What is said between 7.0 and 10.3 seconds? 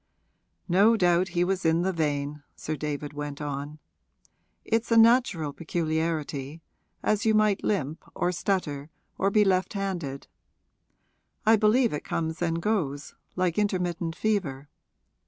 as you might limp or stutter or be left handed.